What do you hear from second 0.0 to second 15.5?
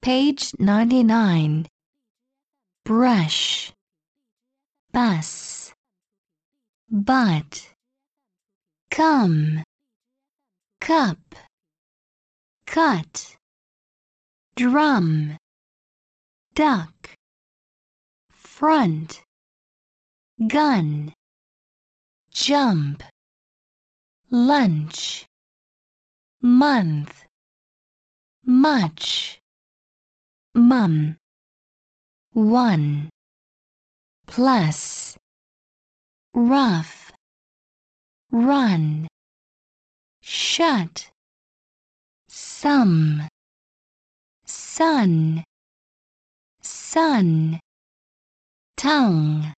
Page 99. Brush, bus, but, come, cup, cut, drum,